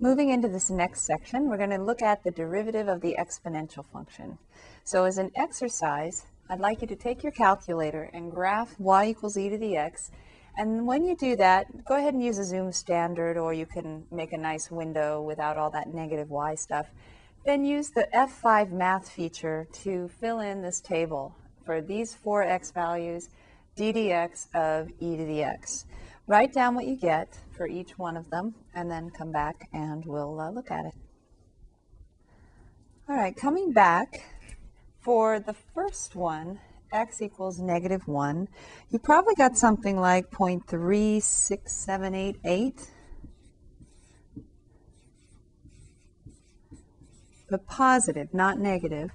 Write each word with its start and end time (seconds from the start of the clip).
Moving 0.00 0.28
into 0.28 0.46
this 0.46 0.70
next 0.70 1.00
section, 1.02 1.48
we're 1.48 1.56
going 1.56 1.70
to 1.70 1.82
look 1.82 2.02
at 2.02 2.22
the 2.22 2.30
derivative 2.30 2.86
of 2.86 3.00
the 3.00 3.16
exponential 3.18 3.84
function. 3.84 4.38
So 4.84 5.02
as 5.02 5.18
an 5.18 5.32
exercise, 5.34 6.24
I'd 6.48 6.60
like 6.60 6.82
you 6.82 6.86
to 6.86 6.94
take 6.94 7.24
your 7.24 7.32
calculator 7.32 8.08
and 8.12 8.30
graph 8.30 8.78
y 8.78 9.06
equals 9.08 9.36
e 9.36 9.48
to 9.48 9.58
the 9.58 9.76
x. 9.76 10.12
And 10.56 10.86
when 10.86 11.04
you 11.04 11.16
do 11.16 11.34
that, 11.36 11.84
go 11.84 11.96
ahead 11.96 12.14
and 12.14 12.22
use 12.22 12.38
a 12.38 12.44
zoom 12.44 12.70
standard 12.70 13.36
or 13.36 13.52
you 13.52 13.66
can 13.66 14.04
make 14.12 14.32
a 14.32 14.38
nice 14.38 14.70
window 14.70 15.20
without 15.20 15.56
all 15.56 15.70
that 15.70 15.92
negative 15.92 16.30
y 16.30 16.54
stuff. 16.54 16.86
Then 17.44 17.64
use 17.64 17.90
the 17.90 18.06
F5 18.14 18.70
math 18.70 19.10
feature 19.10 19.66
to 19.82 20.06
fill 20.20 20.38
in 20.38 20.62
this 20.62 20.80
table 20.80 21.34
for 21.66 21.80
these 21.80 22.14
four 22.14 22.44
x 22.44 22.70
values, 22.70 23.30
d 23.74 23.92
dx 23.92 24.46
of 24.54 24.90
e 25.00 25.16
to 25.16 25.24
the 25.24 25.42
x. 25.42 25.86
Write 26.28 26.52
down 26.52 26.74
what 26.74 26.86
you 26.86 26.94
get 26.94 27.38
for 27.56 27.66
each 27.66 27.96
one 27.96 28.14
of 28.14 28.28
them 28.28 28.54
and 28.74 28.90
then 28.90 29.08
come 29.08 29.32
back 29.32 29.66
and 29.72 30.04
we'll 30.04 30.38
uh, 30.38 30.50
look 30.50 30.70
at 30.70 30.84
it. 30.84 30.92
All 33.08 33.16
right, 33.16 33.34
coming 33.34 33.72
back 33.72 34.24
for 35.00 35.40
the 35.40 35.54
first 35.54 36.14
one, 36.14 36.60
x 36.92 37.22
equals 37.22 37.58
negative 37.58 38.06
1, 38.06 38.46
you 38.90 38.98
probably 38.98 39.34
got 39.36 39.56
something 39.56 39.98
like 39.98 40.30
0.36788. 40.30 42.88
But 47.48 47.66
positive, 47.66 48.34
not 48.34 48.58
negative. 48.58 49.12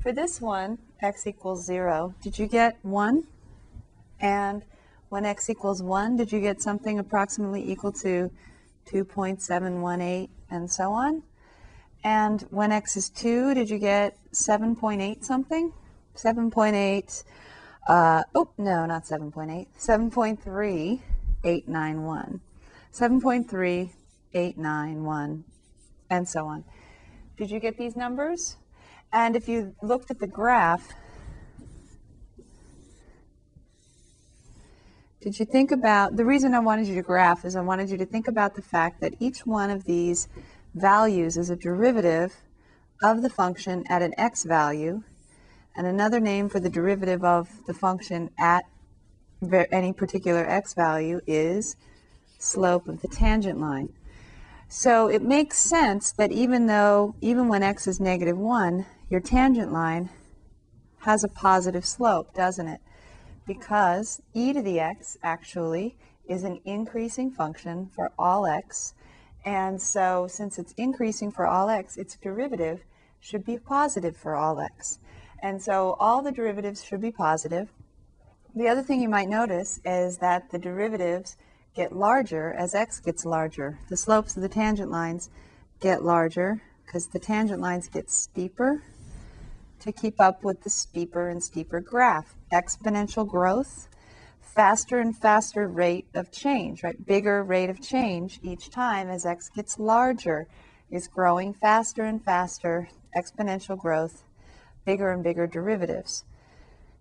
For 0.00 0.12
this 0.12 0.40
one, 0.40 0.78
x 1.02 1.26
equals 1.26 1.66
0, 1.66 2.14
did 2.22 2.38
you 2.38 2.46
get 2.46 2.78
1? 2.82 3.24
And 4.20 4.62
when 5.14 5.24
x 5.24 5.48
equals 5.48 5.80
1, 5.80 6.16
did 6.16 6.32
you 6.32 6.40
get 6.40 6.60
something 6.60 6.98
approximately 6.98 7.70
equal 7.70 7.92
to 7.92 8.28
2.718 8.86 10.28
and 10.50 10.68
so 10.68 10.90
on? 10.90 11.22
And 12.02 12.42
when 12.50 12.72
x 12.72 12.96
is 12.96 13.10
2, 13.10 13.54
did 13.54 13.70
you 13.70 13.78
get 13.78 14.18
7.8 14.32 15.24
something? 15.24 15.72
7.8, 16.16 17.24
uh, 17.86 18.24
oh, 18.34 18.48
no, 18.58 18.86
not 18.86 19.04
7.8, 19.04 19.68
7.3891. 19.78 22.40
7.3891, 22.92 25.44
and 26.10 26.28
so 26.28 26.44
on. 26.44 26.64
Did 27.36 27.52
you 27.52 27.60
get 27.60 27.78
these 27.78 27.94
numbers? 27.94 28.56
And 29.12 29.36
if 29.36 29.48
you 29.48 29.76
looked 29.80 30.10
at 30.10 30.18
the 30.18 30.26
graph, 30.26 30.92
Did 35.24 35.40
you 35.40 35.46
think 35.46 35.72
about 35.72 36.16
the 36.16 36.24
reason 36.26 36.52
I 36.52 36.58
wanted 36.58 36.86
you 36.86 36.96
to 36.96 37.02
graph 37.02 37.46
is 37.46 37.56
I 37.56 37.62
wanted 37.62 37.88
you 37.88 37.96
to 37.96 38.04
think 38.04 38.28
about 38.28 38.56
the 38.56 38.60
fact 38.60 39.00
that 39.00 39.14
each 39.18 39.46
one 39.46 39.70
of 39.70 39.84
these 39.84 40.28
values 40.74 41.38
is 41.38 41.48
a 41.48 41.56
derivative 41.56 42.42
of 43.02 43.22
the 43.22 43.30
function 43.30 43.84
at 43.88 44.02
an 44.02 44.12
x 44.18 44.44
value, 44.44 45.02
and 45.74 45.86
another 45.86 46.20
name 46.20 46.50
for 46.50 46.60
the 46.60 46.68
derivative 46.68 47.24
of 47.24 47.48
the 47.66 47.72
function 47.72 48.28
at 48.38 48.66
any 49.72 49.94
particular 49.94 50.44
x 50.46 50.74
value 50.74 51.22
is 51.26 51.74
slope 52.38 52.86
of 52.86 53.00
the 53.00 53.08
tangent 53.08 53.58
line. 53.58 53.94
So 54.68 55.08
it 55.08 55.22
makes 55.22 55.58
sense 55.58 56.12
that 56.12 56.32
even 56.32 56.66
though, 56.66 57.14
even 57.22 57.48
when 57.48 57.62
x 57.62 57.86
is 57.86 57.98
negative 57.98 58.36
1, 58.36 58.84
your 59.08 59.20
tangent 59.20 59.72
line 59.72 60.10
has 60.98 61.24
a 61.24 61.28
positive 61.28 61.86
slope, 61.86 62.34
doesn't 62.34 62.68
it? 62.68 62.82
Because 63.46 64.22
e 64.32 64.52
to 64.52 64.62
the 64.62 64.80
x 64.80 65.16
actually 65.22 65.96
is 66.26 66.44
an 66.44 66.60
increasing 66.64 67.30
function 67.30 67.90
for 67.94 68.12
all 68.18 68.46
x. 68.46 68.94
And 69.44 69.80
so 69.80 70.26
since 70.26 70.58
it's 70.58 70.72
increasing 70.72 71.30
for 71.30 71.46
all 71.46 71.68
x, 71.68 71.96
its 71.96 72.16
derivative 72.16 72.84
should 73.20 73.44
be 73.44 73.58
positive 73.58 74.16
for 74.16 74.36
all 74.36 74.60
x. 74.60 74.98
And 75.42 75.62
so 75.62 75.96
all 76.00 76.22
the 76.22 76.32
derivatives 76.32 76.82
should 76.82 77.00
be 77.00 77.10
positive. 77.10 77.68
The 78.54 78.68
other 78.68 78.82
thing 78.82 79.00
you 79.00 79.08
might 79.08 79.28
notice 79.28 79.80
is 79.84 80.18
that 80.18 80.50
the 80.50 80.58
derivatives 80.58 81.36
get 81.74 81.94
larger 81.94 82.52
as 82.52 82.74
x 82.74 83.00
gets 83.00 83.26
larger. 83.26 83.78
The 83.88 83.96
slopes 83.96 84.36
of 84.36 84.42
the 84.42 84.48
tangent 84.48 84.90
lines 84.90 85.28
get 85.80 86.04
larger 86.04 86.62
because 86.86 87.08
the 87.08 87.18
tangent 87.18 87.60
lines 87.60 87.88
get 87.88 88.10
steeper 88.10 88.82
to 89.84 89.92
keep 89.92 90.20
up 90.20 90.42
with 90.42 90.62
the 90.62 90.70
steeper 90.70 91.28
and 91.28 91.42
steeper 91.42 91.80
graph. 91.80 92.34
Exponential 92.52 93.28
growth, 93.28 93.88
faster 94.40 94.98
and 94.98 95.16
faster 95.16 95.68
rate 95.68 96.06
of 96.14 96.32
change, 96.32 96.82
right? 96.82 97.06
Bigger 97.06 97.44
rate 97.44 97.68
of 97.68 97.82
change 97.82 98.40
each 98.42 98.70
time 98.70 99.08
as 99.08 99.26
x 99.26 99.50
gets 99.50 99.78
larger 99.78 100.46
is 100.90 101.06
growing 101.06 101.52
faster 101.52 102.02
and 102.02 102.24
faster, 102.24 102.88
exponential 103.16 103.78
growth, 103.78 104.24
bigger 104.86 105.10
and 105.10 105.22
bigger 105.22 105.46
derivatives. 105.46 106.24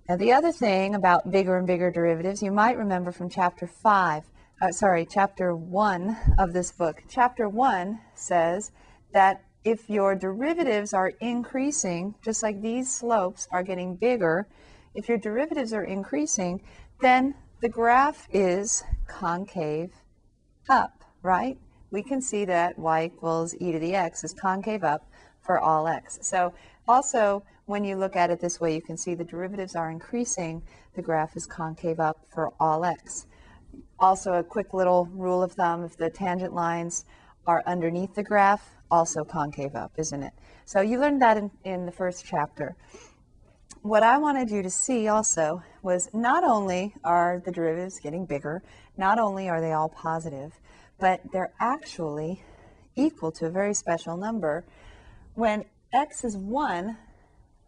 Now, 0.09 0.17
the 0.17 0.33
other 0.33 0.51
thing 0.51 0.95
about 0.95 1.31
bigger 1.31 1.57
and 1.57 1.65
bigger 1.65 1.89
derivatives, 1.89 2.43
you 2.43 2.51
might 2.51 2.77
remember 2.77 3.13
from 3.13 3.29
chapter 3.29 3.65
5, 3.65 4.23
uh, 4.61 4.71
sorry, 4.71 5.07
chapter 5.09 5.55
1 5.55 6.17
of 6.37 6.51
this 6.51 6.73
book. 6.73 7.01
Chapter 7.07 7.47
1 7.47 7.99
says 8.13 8.71
that 9.13 9.41
if 9.63 9.89
your 9.89 10.15
derivatives 10.15 10.93
are 10.93 11.13
increasing, 11.19 12.15
just 12.23 12.43
like 12.43 12.61
these 12.61 12.93
slopes 12.93 13.47
are 13.51 13.63
getting 13.63 13.95
bigger, 13.95 14.47
if 14.93 15.07
your 15.07 15.17
derivatives 15.17 15.73
are 15.73 15.83
increasing, 15.83 16.61
then 17.01 17.35
the 17.61 17.69
graph 17.69 18.27
is 18.31 18.83
concave 19.07 19.91
up, 20.69 21.03
right? 21.21 21.57
We 21.91 22.03
can 22.03 22.21
see 22.21 22.45
that 22.45 22.77
y 22.77 23.05
equals 23.05 23.55
e 23.59 23.71
to 23.71 23.79
the 23.79 23.95
x 23.95 24.23
is 24.23 24.33
concave 24.33 24.83
up 24.83 25.09
for 25.41 25.59
all 25.59 25.87
x. 25.87 26.19
So 26.21 26.53
also, 26.87 27.43
when 27.65 27.85
you 27.85 27.95
look 27.95 28.15
at 28.15 28.29
it 28.29 28.41
this 28.41 28.59
way, 28.59 28.75
you 28.75 28.81
can 28.81 28.97
see 28.97 29.15
the 29.15 29.23
derivatives 29.23 29.75
are 29.75 29.89
increasing, 29.89 30.61
the 30.95 31.01
graph 31.01 31.37
is 31.37 31.45
concave 31.45 31.99
up 31.99 32.25
for 32.33 32.51
all 32.59 32.83
x. 32.83 33.27
Also, 33.99 34.33
a 34.33 34.43
quick 34.43 34.73
little 34.73 35.05
rule 35.05 35.41
of 35.41 35.53
thumb, 35.53 35.83
if 35.83 35.95
the 35.95 36.09
tangent 36.09 36.53
lines 36.53 37.05
are 37.45 37.63
underneath 37.65 38.15
the 38.15 38.23
graph, 38.23 38.75
also 38.89 39.23
concave 39.23 39.75
up, 39.75 39.91
isn't 39.97 40.23
it? 40.23 40.33
So 40.65 40.81
you 40.81 40.99
learned 40.99 41.21
that 41.21 41.37
in, 41.37 41.51
in 41.63 41.85
the 41.85 41.91
first 41.91 42.25
chapter. 42.25 42.75
What 43.81 44.03
I 44.03 44.17
wanted 44.17 44.49
you 44.49 44.63
to 44.63 44.69
see 44.69 45.07
also 45.07 45.61
was 45.81 46.09
not 46.13 46.43
only 46.43 46.93
are 47.03 47.41
the 47.43 47.51
derivatives 47.51 47.99
getting 47.99 48.25
bigger, 48.25 48.63
not 48.95 49.19
only 49.19 49.49
are 49.49 49.59
they 49.59 49.73
all 49.73 49.89
positive, 49.89 50.53
but 50.99 51.19
they're 51.33 51.51
actually 51.59 52.41
equal 52.95 53.31
to 53.33 53.47
a 53.47 53.49
very 53.49 53.73
special 53.73 54.15
number. 54.15 54.63
When 55.33 55.65
x 55.91 56.23
is 56.23 56.37
1, 56.37 56.97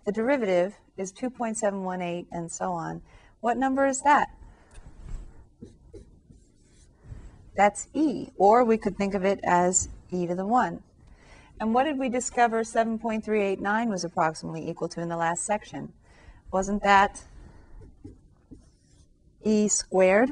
the 0.05 0.11
derivative 0.11 0.75
is 0.97 1.11
2.718 1.11 2.27
and 2.31 2.51
so 2.51 2.71
on. 2.71 3.01
What 3.41 3.57
number 3.57 3.85
is 3.85 4.01
that? 4.03 4.29
That's 7.55 7.87
e, 7.93 8.29
or 8.37 8.63
we 8.63 8.77
could 8.77 8.97
think 8.97 9.13
of 9.13 9.23
it 9.23 9.39
as 9.43 9.89
e 10.11 10.27
to 10.27 10.35
the 10.35 10.45
1. 10.45 10.81
And 11.59 11.73
what 11.73 11.85
did 11.85 11.97
we 11.97 12.09
discover 12.09 12.63
7.389 12.63 13.89
was 13.89 14.03
approximately 14.03 14.69
equal 14.69 14.89
to 14.89 15.01
in 15.01 15.07
the 15.07 15.15
last 15.15 15.45
section? 15.45 15.93
Wasn't 16.51 16.83
that 16.83 17.23
e 19.43 19.67
squared? 19.69 20.31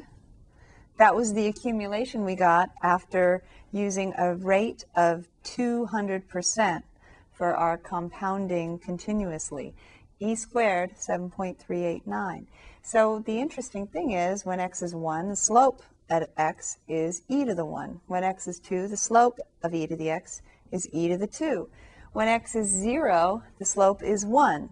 That 0.98 1.16
was 1.16 1.34
the 1.34 1.48
accumulation 1.48 2.26
we 2.26 2.36
got 2.36 2.72
after 2.82 3.44
using 3.72 4.14
a 4.18 4.36
rate 4.36 4.86
of 4.96 5.28
200% 5.44 6.84
for 7.32 7.56
our 7.56 7.78
compounding 7.78 8.80
continuously. 8.80 9.74
e 10.20 10.36
squared, 10.36 10.92
7.389. 10.96 12.46
So 12.82 13.20
the 13.26 13.40
interesting 13.40 13.88
thing 13.88 14.12
is 14.12 14.46
when 14.46 14.60
x 14.60 14.82
is 14.82 14.94
1, 14.94 15.30
the 15.30 15.36
slope 15.36 15.82
at 16.10 16.30
x 16.38 16.78
is 16.88 17.22
e 17.30 17.46
to 17.46 17.56
the 17.56 17.66
1. 17.66 18.02
When 18.08 18.24
x 18.24 18.48
is 18.48 18.60
2, 18.60 18.88
the 18.88 18.98
slope 18.98 19.40
of 19.62 19.74
e 19.74 19.88
to 19.88 19.96
the 19.96 20.10
x 20.10 20.42
is 20.72 20.88
e 20.92 21.08
to 21.10 21.18
the 21.18 21.28
2. 21.28 21.70
When 22.14 22.28
x 22.28 22.56
is 22.56 22.68
0, 22.68 23.44
the 23.60 23.66
slope 23.66 24.04
is 24.04 24.26
1. 24.26 24.70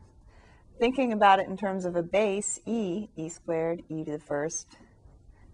Thinking 0.80 1.14
about 1.14 1.40
it 1.40 1.48
in 1.48 1.58
terms 1.58 1.86
of 1.86 1.96
a 1.96 2.04
base, 2.04 2.60
e, 2.66 3.08
e 3.16 3.30
squared, 3.30 3.84
e 3.90 4.04
to 4.04 4.12
the 4.12 4.20
first, 4.20 4.68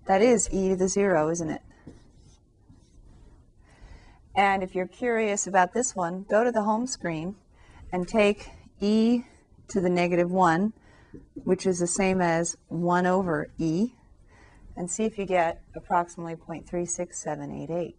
that 0.05 0.21
is 0.21 0.49
e 0.51 0.69
to 0.69 0.75
the 0.75 0.87
0, 0.87 1.29
isn't 1.29 1.49
it? 1.49 1.61
And 4.35 4.63
if 4.63 4.75
you're 4.75 4.87
curious 4.87 5.47
about 5.47 5.73
this 5.73 5.95
one, 5.95 6.25
go 6.29 6.43
to 6.43 6.51
the 6.51 6.63
home 6.63 6.87
screen 6.87 7.35
and 7.91 8.07
take 8.07 8.49
e 8.79 9.23
to 9.69 9.81
the 9.81 9.89
negative 9.89 10.31
1, 10.31 10.73
which 11.43 11.65
is 11.65 11.79
the 11.79 11.87
same 11.87 12.21
as 12.21 12.55
1 12.67 13.05
over 13.05 13.49
e, 13.57 13.93
and 14.77 14.89
see 14.89 15.03
if 15.03 15.17
you 15.17 15.25
get 15.25 15.61
approximately 15.75 16.35
0.36788. 16.35 17.95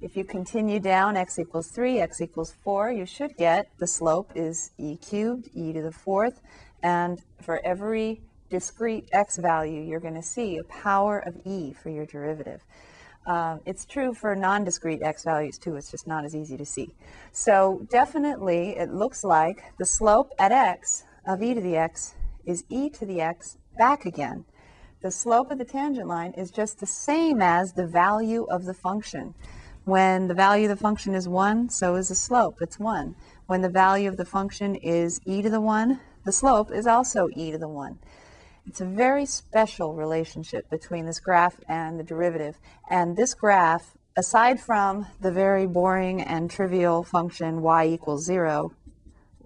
If 0.00 0.16
you 0.16 0.24
continue 0.24 0.80
down 0.80 1.16
x 1.16 1.38
equals 1.38 1.68
3, 1.68 2.00
x 2.00 2.20
equals 2.20 2.52
4, 2.64 2.90
you 2.90 3.06
should 3.06 3.36
get 3.36 3.68
the 3.78 3.86
slope 3.86 4.32
is 4.34 4.72
e 4.76 4.96
cubed, 4.96 5.48
e 5.54 5.72
to 5.72 5.80
the 5.80 5.92
fourth, 5.92 6.40
and 6.82 7.22
for 7.40 7.64
every 7.64 8.20
discrete 8.50 9.08
x 9.12 9.36
value, 9.36 9.80
you're 9.80 10.00
going 10.00 10.14
to 10.14 10.22
see 10.22 10.58
a 10.58 10.64
power 10.64 11.20
of 11.20 11.40
e 11.46 11.72
for 11.72 11.88
your 11.88 12.04
derivative. 12.04 12.64
Uh, 13.24 13.58
it's 13.64 13.84
true 13.84 14.12
for 14.12 14.34
non-discrete 14.34 15.00
x 15.02 15.22
values 15.22 15.56
too, 15.56 15.76
it's 15.76 15.92
just 15.92 16.08
not 16.08 16.24
as 16.24 16.34
easy 16.34 16.56
to 16.56 16.66
see. 16.66 16.92
So 17.30 17.86
definitely 17.88 18.70
it 18.70 18.92
looks 18.92 19.22
like 19.22 19.62
the 19.78 19.86
slope 19.86 20.32
at 20.40 20.50
x 20.50 21.04
of 21.24 21.40
e 21.40 21.54
to 21.54 21.60
the 21.60 21.76
x 21.76 22.14
is 22.44 22.64
e 22.68 22.90
to 22.90 23.06
the 23.06 23.20
x 23.20 23.56
back 23.78 24.04
again. 24.04 24.44
The 25.02 25.10
slope 25.10 25.50
of 25.50 25.58
the 25.58 25.64
tangent 25.64 26.06
line 26.06 26.30
is 26.34 26.52
just 26.52 26.78
the 26.78 26.86
same 26.86 27.42
as 27.42 27.72
the 27.72 27.88
value 27.88 28.44
of 28.44 28.66
the 28.66 28.72
function. 28.72 29.34
When 29.84 30.28
the 30.28 30.34
value 30.34 30.70
of 30.70 30.78
the 30.78 30.80
function 30.80 31.16
is 31.16 31.28
1, 31.28 31.70
so 31.70 31.96
is 31.96 32.08
the 32.08 32.14
slope, 32.14 32.58
it's 32.60 32.78
1. 32.78 33.16
When 33.46 33.62
the 33.62 33.68
value 33.68 34.08
of 34.08 34.16
the 34.16 34.24
function 34.24 34.76
is 34.76 35.20
e 35.24 35.42
to 35.42 35.50
the 35.50 35.60
1, 35.60 35.98
the 36.24 36.30
slope 36.30 36.70
is 36.70 36.86
also 36.86 37.28
e 37.34 37.50
to 37.50 37.58
the 37.58 37.66
1. 37.66 37.98
It's 38.64 38.80
a 38.80 38.84
very 38.84 39.26
special 39.26 39.94
relationship 39.94 40.70
between 40.70 41.06
this 41.06 41.18
graph 41.18 41.58
and 41.68 41.98
the 41.98 42.04
derivative. 42.04 42.60
And 42.88 43.16
this 43.16 43.34
graph, 43.34 43.96
aside 44.16 44.60
from 44.60 45.08
the 45.20 45.32
very 45.32 45.66
boring 45.66 46.22
and 46.22 46.48
trivial 46.48 47.02
function 47.02 47.60
y 47.60 47.86
equals 47.86 48.24
0, 48.24 48.72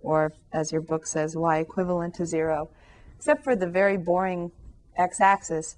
or 0.02 0.34
as 0.52 0.70
your 0.70 0.82
book 0.82 1.06
says, 1.06 1.34
y 1.34 1.60
equivalent 1.60 2.14
to 2.16 2.26
0, 2.26 2.68
except 3.16 3.42
for 3.42 3.56
the 3.56 3.66
very 3.66 3.96
boring 3.96 4.52
x-axis, 4.96 5.76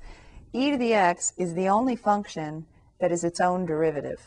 e 0.53 0.70
to 0.70 0.76
the 0.76 0.94
x 0.94 1.32
is 1.37 1.55
the 1.55 1.69
only 1.69 1.97
function 1.97 2.67
that 3.00 3.12
is 3.12 3.25
its 3.25 3.41
own 3.41 3.67
derivative 3.67 4.20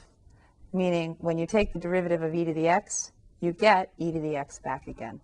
meaning 0.74 1.18
when 1.20 1.38
you 1.38 1.46
take 1.46 1.74
the 1.74 1.80
derivative 1.80 2.22
of 2.22 2.34
e 2.34 2.46
to 2.46 2.54
the 2.54 2.68
x, 2.68 3.12
you 3.40 3.52
get 3.52 3.92
e 3.98 4.12
to 4.12 4.20
the 4.20 4.36
x 4.36 4.60
back 4.60 4.88
again. 4.88 5.20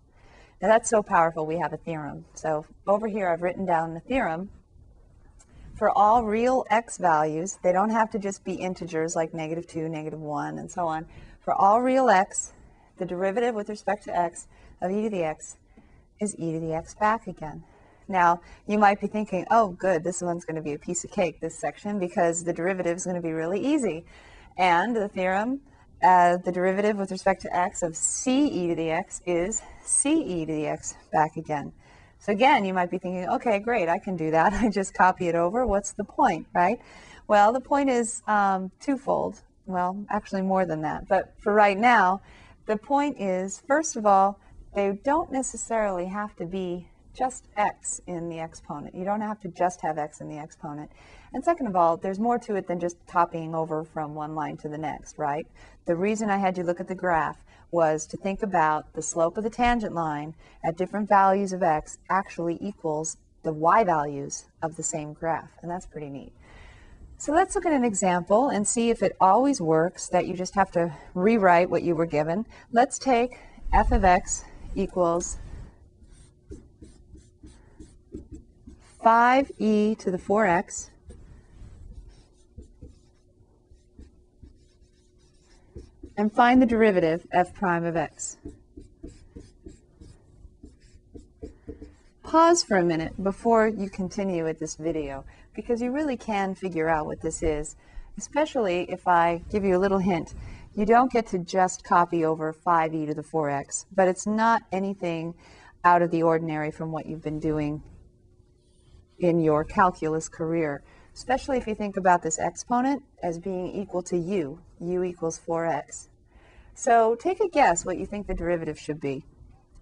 Now 0.60 0.68
that's 0.68 0.90
so 0.90 1.02
powerful, 1.02 1.46
we 1.46 1.58
have 1.58 1.72
a 1.72 1.76
theorem. 1.76 2.24
So 2.34 2.66
over 2.86 3.06
here 3.06 3.28
I've 3.28 3.42
written 3.42 3.64
down 3.64 3.94
the 3.94 4.00
theorem. 4.00 4.50
For 5.76 5.96
all 5.96 6.24
real 6.24 6.64
x 6.70 6.98
values, 6.98 7.58
they 7.62 7.72
don't 7.72 7.90
have 7.90 8.10
to 8.10 8.18
just 8.18 8.44
be 8.44 8.54
integers 8.54 9.14
like 9.14 9.32
negative 9.32 9.68
2, 9.68 9.88
negative 9.88 10.20
1, 10.20 10.58
and 10.58 10.70
so 10.70 10.86
on. 10.86 11.06
For 11.40 11.54
all 11.54 11.80
real 11.80 12.10
x, 12.10 12.52
the 12.96 13.06
derivative 13.06 13.54
with 13.54 13.68
respect 13.68 14.04
to 14.04 14.16
x 14.16 14.48
of 14.80 14.90
e 14.90 15.02
to 15.02 15.10
the 15.10 15.22
x 15.22 15.56
is 16.20 16.34
e 16.36 16.52
to 16.52 16.60
the 16.60 16.74
x 16.74 16.94
back 16.94 17.28
again. 17.28 17.62
Now, 18.08 18.40
you 18.66 18.78
might 18.78 19.00
be 19.00 19.06
thinking, 19.06 19.46
oh, 19.50 19.68
good, 19.68 20.02
this 20.02 20.22
one's 20.22 20.46
going 20.46 20.56
to 20.56 20.62
be 20.62 20.72
a 20.72 20.78
piece 20.78 21.04
of 21.04 21.10
cake, 21.10 21.40
this 21.40 21.54
section, 21.54 21.98
because 21.98 22.42
the 22.42 22.52
derivative 22.52 22.96
is 22.96 23.04
going 23.04 23.16
to 23.16 23.22
be 23.22 23.32
really 23.32 23.60
easy. 23.60 24.06
And 24.56 24.96
the 24.96 25.08
theorem, 25.08 25.60
uh, 26.02 26.38
the 26.38 26.50
derivative 26.50 26.96
with 26.96 27.10
respect 27.10 27.42
to 27.42 27.54
x 27.54 27.82
of 27.82 27.96
c 27.96 28.46
e 28.46 28.68
to 28.68 28.74
the 28.74 28.90
x 28.90 29.20
is 29.26 29.62
c 29.84 30.22
e 30.22 30.46
to 30.46 30.52
the 30.52 30.66
x 30.66 30.94
back 31.12 31.36
again. 31.36 31.72
So 32.18 32.32
again, 32.32 32.64
you 32.64 32.72
might 32.72 32.90
be 32.90 32.98
thinking, 32.98 33.28
okay, 33.28 33.58
great, 33.58 33.88
I 33.88 33.98
can 33.98 34.16
do 34.16 34.30
that. 34.30 34.52
I 34.54 34.70
just 34.70 34.94
copy 34.94 35.28
it 35.28 35.34
over. 35.34 35.66
What's 35.66 35.92
the 35.92 36.04
point, 36.04 36.46
right? 36.54 36.80
Well, 37.26 37.52
the 37.52 37.60
point 37.60 37.90
is 37.90 38.22
um, 38.26 38.70
twofold. 38.80 39.42
Well, 39.66 40.02
actually 40.08 40.42
more 40.42 40.64
than 40.64 40.80
that. 40.82 41.08
But 41.08 41.34
for 41.38 41.52
right 41.52 41.76
now, 41.76 42.22
the 42.66 42.76
point 42.78 43.20
is, 43.20 43.62
first 43.66 43.96
of 43.96 44.06
all, 44.06 44.40
they 44.74 44.98
don't 45.04 45.30
necessarily 45.30 46.06
have 46.06 46.34
to 46.36 46.46
be 46.46 46.88
just 47.18 47.48
x 47.56 48.00
in 48.06 48.28
the 48.28 48.38
exponent. 48.38 48.94
You 48.94 49.04
don't 49.04 49.20
have 49.20 49.40
to 49.40 49.48
just 49.48 49.80
have 49.80 49.98
x 49.98 50.20
in 50.20 50.28
the 50.28 50.38
exponent. 50.38 50.90
And 51.34 51.44
second 51.44 51.66
of 51.66 51.74
all, 51.74 51.96
there's 51.96 52.20
more 52.20 52.38
to 52.38 52.54
it 52.54 52.68
than 52.68 52.78
just 52.78 52.96
copying 53.08 53.54
over 53.54 53.82
from 53.82 54.14
one 54.14 54.36
line 54.36 54.56
to 54.58 54.68
the 54.68 54.78
next, 54.78 55.18
right? 55.18 55.46
The 55.86 55.96
reason 55.96 56.30
I 56.30 56.36
had 56.38 56.56
you 56.56 56.62
look 56.62 56.80
at 56.80 56.86
the 56.86 56.94
graph 56.94 57.44
was 57.70 58.06
to 58.06 58.16
think 58.16 58.42
about 58.42 58.94
the 58.94 59.02
slope 59.02 59.36
of 59.36 59.44
the 59.44 59.50
tangent 59.50 59.94
line 59.94 60.34
at 60.64 60.76
different 60.76 61.08
values 61.08 61.52
of 61.52 61.62
x 61.62 61.98
actually 62.08 62.56
equals 62.60 63.16
the 63.42 63.52
y 63.52 63.82
values 63.82 64.46
of 64.62 64.76
the 64.76 64.82
same 64.82 65.12
graph. 65.12 65.50
And 65.60 65.70
that's 65.70 65.86
pretty 65.86 66.08
neat. 66.08 66.32
So 67.18 67.32
let's 67.32 67.56
look 67.56 67.66
at 67.66 67.72
an 67.72 67.84
example 67.84 68.48
and 68.48 68.66
see 68.66 68.90
if 68.90 69.02
it 69.02 69.16
always 69.20 69.60
works 69.60 70.08
that 70.10 70.28
you 70.28 70.34
just 70.34 70.54
have 70.54 70.70
to 70.72 70.94
rewrite 71.14 71.68
what 71.68 71.82
you 71.82 71.96
were 71.96 72.06
given. 72.06 72.46
Let's 72.70 72.96
take 72.96 73.40
f 73.72 73.90
of 73.90 74.04
x 74.04 74.44
equals 74.76 75.38
5e 79.04 79.96
to 79.98 80.10
the 80.10 80.18
4x 80.18 80.90
and 86.16 86.32
find 86.32 86.60
the 86.60 86.66
derivative 86.66 87.26
f 87.32 87.54
prime 87.54 87.84
of 87.84 87.96
x. 87.96 88.38
Pause 92.24 92.64
for 92.64 92.76
a 92.76 92.84
minute 92.84 93.22
before 93.22 93.68
you 93.68 93.88
continue 93.88 94.44
with 94.44 94.58
this 94.58 94.74
video 94.74 95.24
because 95.54 95.80
you 95.80 95.92
really 95.92 96.16
can 96.16 96.54
figure 96.54 96.88
out 96.88 97.06
what 97.06 97.22
this 97.22 97.42
is, 97.42 97.76
especially 98.18 98.90
if 98.90 99.06
I 99.06 99.42
give 99.50 99.64
you 99.64 99.76
a 99.76 99.78
little 99.78 99.98
hint. 99.98 100.34
You 100.74 100.84
don't 100.84 101.10
get 101.10 101.28
to 101.28 101.38
just 101.38 101.84
copy 101.84 102.24
over 102.24 102.52
5e 102.52 103.06
to 103.06 103.14
the 103.14 103.22
4x, 103.22 103.86
but 103.94 104.08
it's 104.08 104.26
not 104.26 104.62
anything 104.72 105.34
out 105.84 106.02
of 106.02 106.10
the 106.10 106.24
ordinary 106.24 106.72
from 106.72 106.90
what 106.90 107.06
you've 107.06 107.22
been 107.22 107.40
doing 107.40 107.82
in 109.18 109.40
your 109.40 109.64
calculus 109.64 110.28
career, 110.28 110.82
especially 111.14 111.58
if 111.58 111.66
you 111.66 111.74
think 111.74 111.96
about 111.96 112.22
this 112.22 112.38
exponent 112.38 113.02
as 113.22 113.38
being 113.38 113.74
equal 113.74 114.02
to 114.02 114.16
u, 114.16 114.60
u 114.80 115.02
equals 115.02 115.40
4x. 115.46 116.08
So 116.74 117.16
take 117.16 117.40
a 117.40 117.48
guess 117.48 117.84
what 117.84 117.98
you 117.98 118.06
think 118.06 118.26
the 118.26 118.34
derivative 118.34 118.78
should 118.78 119.00
be. 119.00 119.24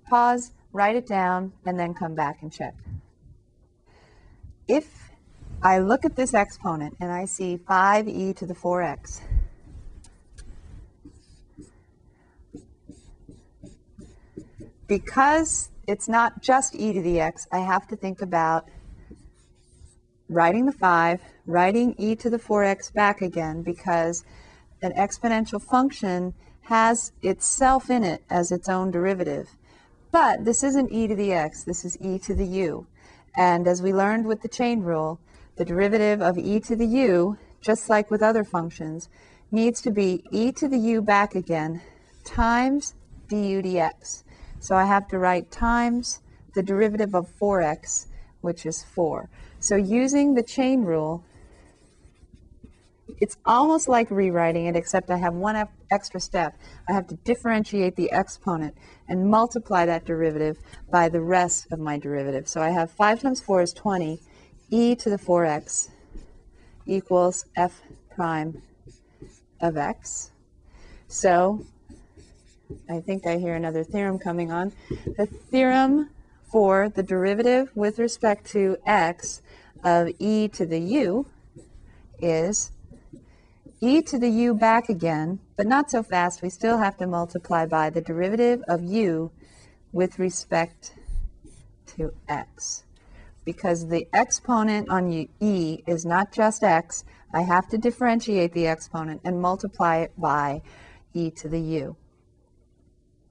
Pause, 0.08 0.52
write 0.72 0.96
it 0.96 1.06
down, 1.06 1.52
and 1.66 1.78
then 1.78 1.92
come 1.92 2.14
back 2.14 2.38
and 2.40 2.50
check. 2.50 2.74
If 4.66 5.10
I 5.62 5.78
look 5.78 6.04
at 6.04 6.16
this 6.16 6.32
exponent 6.32 6.96
and 7.00 7.12
I 7.12 7.26
see 7.26 7.58
5e 7.58 8.34
to 8.36 8.46
the 8.46 8.54
4x, 8.54 9.20
because 14.86 15.70
it's 15.86 16.08
not 16.08 16.40
just 16.40 16.74
e 16.74 16.92
to 16.92 17.02
the 17.02 17.20
x, 17.20 17.46
I 17.52 17.58
have 17.58 17.86
to 17.88 17.96
think 17.96 18.22
about 18.22 18.68
writing 20.28 20.66
the 20.66 20.72
5, 20.72 21.20
writing 21.46 21.94
e 21.98 22.14
to 22.16 22.30
the 22.30 22.38
4x 22.38 22.92
back 22.92 23.22
again 23.22 23.62
because 23.62 24.24
an 24.82 24.92
exponential 24.92 25.62
function 25.62 26.34
has 26.62 27.12
itself 27.22 27.90
in 27.90 28.02
it 28.02 28.22
as 28.28 28.50
its 28.50 28.68
own 28.68 28.90
derivative. 28.90 29.50
But 30.10 30.44
this 30.44 30.64
isn't 30.64 30.92
e 30.92 31.06
to 31.06 31.14
the 31.14 31.32
x, 31.32 31.62
this 31.64 31.84
is 31.84 31.96
e 32.00 32.18
to 32.20 32.34
the 32.34 32.46
u. 32.46 32.86
And 33.36 33.68
as 33.68 33.82
we 33.82 33.92
learned 33.92 34.26
with 34.26 34.42
the 34.42 34.48
chain 34.48 34.80
rule, 34.80 35.20
the 35.56 35.64
derivative 35.64 36.20
of 36.20 36.38
e 36.38 36.60
to 36.60 36.74
the 36.74 36.86
u, 36.86 37.38
just 37.60 37.88
like 37.88 38.10
with 38.10 38.22
other 38.22 38.44
functions, 38.44 39.08
needs 39.50 39.80
to 39.82 39.90
be 39.90 40.24
e 40.30 40.52
to 40.52 40.68
the 40.68 40.78
u 40.78 41.02
back 41.02 41.34
again 41.34 41.82
times 42.24 42.94
du 43.28 43.62
dx. 43.62 44.24
So 44.58 44.74
I 44.74 44.84
have 44.84 45.06
to 45.08 45.18
write 45.18 45.50
times 45.50 46.20
the 46.54 46.62
derivative 46.62 47.14
of 47.14 47.30
4x, 47.38 48.06
which 48.46 48.64
is 48.64 48.84
4. 48.94 49.28
So 49.58 49.74
using 49.74 50.34
the 50.34 50.42
chain 50.42 50.84
rule, 50.84 51.24
it's 53.20 53.36
almost 53.44 53.88
like 53.88 54.10
rewriting 54.10 54.66
it, 54.66 54.76
except 54.76 55.10
I 55.10 55.16
have 55.16 55.34
one 55.34 55.56
extra 55.90 56.20
step. 56.20 56.56
I 56.88 56.92
have 56.92 57.06
to 57.08 57.16
differentiate 57.16 57.96
the 57.96 58.10
exponent 58.12 58.74
and 59.08 59.28
multiply 59.28 59.84
that 59.86 60.04
derivative 60.04 60.58
by 60.90 61.08
the 61.08 61.20
rest 61.20 61.66
of 61.72 61.80
my 61.80 61.98
derivative. 61.98 62.48
So 62.48 62.62
I 62.62 62.70
have 62.70 62.90
5 62.90 63.20
times 63.22 63.40
4 63.40 63.62
is 63.62 63.72
20, 63.72 64.20
e 64.70 64.94
to 64.94 65.10
the 65.10 65.18
4x 65.18 65.90
equals 66.86 67.46
f 67.56 67.82
prime 68.14 68.62
of 69.60 69.76
x. 69.76 70.30
So 71.08 71.64
I 72.88 73.00
think 73.00 73.26
I 73.26 73.38
hear 73.38 73.54
another 73.54 73.84
theorem 73.84 74.18
coming 74.18 74.50
on. 74.50 74.72
The 75.16 75.26
theorem 75.26 76.10
for 76.50 76.88
the 76.88 77.02
derivative 77.02 77.70
with 77.74 77.98
respect 77.98 78.46
to 78.46 78.76
x 78.86 79.42
of 79.84 80.08
e 80.18 80.48
to 80.48 80.64
the 80.66 80.80
u 80.80 81.26
is 82.18 82.72
e 83.80 84.00
to 84.00 84.18
the 84.18 84.28
u 84.28 84.54
back 84.54 84.88
again, 84.88 85.38
but 85.56 85.66
not 85.66 85.90
so 85.90 86.02
fast. 86.02 86.42
We 86.42 86.50
still 86.50 86.78
have 86.78 86.96
to 86.98 87.06
multiply 87.06 87.66
by 87.66 87.90
the 87.90 88.00
derivative 88.00 88.62
of 88.68 88.82
u 88.82 89.30
with 89.92 90.18
respect 90.18 90.94
to 91.88 92.12
x. 92.28 92.84
Because 93.44 93.88
the 93.88 94.08
exponent 94.12 94.88
on 94.88 95.28
e 95.40 95.82
is 95.86 96.04
not 96.04 96.32
just 96.32 96.64
x, 96.64 97.04
I 97.32 97.42
have 97.42 97.68
to 97.68 97.78
differentiate 97.78 98.52
the 98.52 98.66
exponent 98.66 99.20
and 99.24 99.40
multiply 99.40 99.98
it 99.98 100.12
by 100.18 100.62
e 101.14 101.30
to 101.32 101.48
the 101.48 101.60
u. 101.60 101.96